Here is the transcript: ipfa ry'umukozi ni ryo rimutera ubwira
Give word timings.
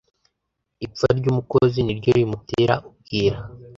ipfa 0.85 1.07
ry'umukozi 1.17 1.79
ni 1.81 1.93
ryo 1.99 2.11
rimutera 2.17 2.75
ubwira 2.89 3.37